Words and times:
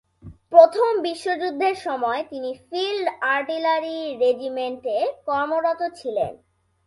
প্রথম 0.51 0.89
বিশ্বযুদ্ধের 1.01 1.75
সময় 1.75 2.21
তিনি 2.29 2.51
ফিল্ড 2.67 3.05
আর্টিলারি 3.33 3.99
রেজিমেন্টে 4.17 4.97
কর্মরত 5.25 5.81
ছিলেন। 5.95 6.31